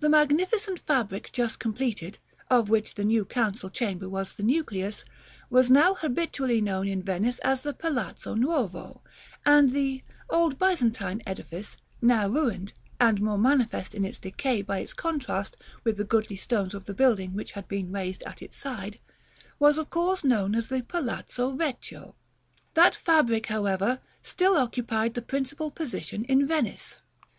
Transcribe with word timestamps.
The 0.00 0.10
magnificent 0.10 0.80
fabric 0.80 1.32
just 1.32 1.58
completed, 1.58 2.18
of 2.50 2.68
which 2.68 2.92
the 2.92 3.06
new 3.06 3.24
Council 3.24 3.70
Chamber 3.70 4.06
was 4.06 4.34
the 4.34 4.42
nucleus, 4.42 5.02
was 5.48 5.70
now 5.70 5.94
habitually 5.94 6.60
known 6.60 6.86
in 6.86 7.02
Venice 7.02 7.38
as 7.38 7.62
the 7.62 7.72
"Palazzo 7.72 8.34
Nuovo;" 8.34 9.00
and 9.46 9.70
the 9.70 10.02
old 10.28 10.58
Byzantine 10.58 11.22
edifice, 11.24 11.78
now 12.02 12.28
ruinous, 12.28 12.74
and 13.00 13.22
more 13.22 13.38
manifest 13.38 13.94
in 13.94 14.04
its 14.04 14.18
decay 14.18 14.60
by 14.60 14.80
its 14.80 14.92
contrast 14.92 15.56
with 15.84 15.96
the 15.96 16.04
goodly 16.04 16.36
stones 16.36 16.74
of 16.74 16.84
the 16.84 16.92
building 16.92 17.32
which 17.32 17.52
had 17.52 17.66
been 17.66 17.90
raised 17.90 18.22
at 18.24 18.42
its 18.42 18.56
side, 18.58 18.98
was 19.58 19.78
of 19.78 19.88
course 19.88 20.22
known 20.22 20.54
as 20.54 20.68
the 20.68 20.82
"Palazzo 20.82 21.52
Vecchio." 21.52 22.14
That 22.74 22.94
fabric, 22.94 23.46
however, 23.46 24.00
still 24.22 24.58
occupied 24.58 25.14
the 25.14 25.22
principal 25.22 25.70
position 25.70 26.26
in 26.26 26.46
Venice. 26.46 26.98